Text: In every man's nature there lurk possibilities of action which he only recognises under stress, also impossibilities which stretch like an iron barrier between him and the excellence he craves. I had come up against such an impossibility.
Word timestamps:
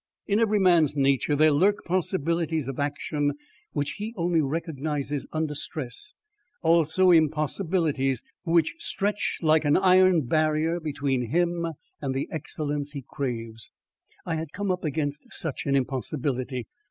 In 0.25 0.39
every 0.39 0.57
man's 0.57 0.95
nature 0.97 1.35
there 1.35 1.51
lurk 1.51 1.85
possibilities 1.85 2.67
of 2.67 2.79
action 2.79 3.33
which 3.73 3.91
he 3.97 4.15
only 4.17 4.41
recognises 4.41 5.27
under 5.31 5.53
stress, 5.53 6.15
also 6.63 7.11
impossibilities 7.11 8.23
which 8.43 8.73
stretch 8.79 9.37
like 9.43 9.63
an 9.63 9.77
iron 9.77 10.23
barrier 10.25 10.79
between 10.79 11.29
him 11.29 11.67
and 12.01 12.15
the 12.15 12.27
excellence 12.31 12.93
he 12.93 13.05
craves. 13.07 13.69
I 14.25 14.37
had 14.37 14.53
come 14.53 14.71
up 14.71 14.83
against 14.83 15.31
such 15.31 15.67
an 15.67 15.75
impossibility. 15.75 16.65